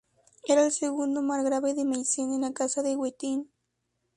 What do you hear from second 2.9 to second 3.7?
Wettin.